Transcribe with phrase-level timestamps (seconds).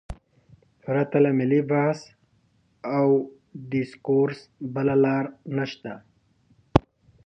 [0.83, 1.99] پرته له ملي بحث
[2.97, 3.07] او
[3.71, 4.39] ډیسکورس
[4.73, 5.25] بله لار
[5.57, 5.93] نشته.